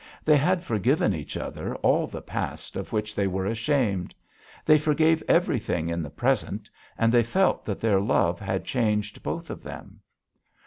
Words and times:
They 0.25 0.35
had 0.37 0.63
forgiven 0.63 1.13
each 1.13 1.37
other 1.37 1.75
all 1.75 2.07
the 2.07 2.23
past 2.23 2.75
of 2.75 2.91
which 2.91 3.13
they 3.13 3.27
were 3.27 3.45
ashamed; 3.45 4.15
they 4.65 4.79
forgave 4.79 5.21
everything 5.27 5.89
in 5.89 6.01
the 6.01 6.09
present, 6.09 6.71
and 6.97 7.13
they 7.13 7.21
felt 7.21 7.65
that 7.65 7.79
their 7.81 7.99
love 7.99 8.39
had 8.39 8.65
changed 8.65 9.21
both 9.21 9.51
of 9.51 9.61
them. 9.61 9.99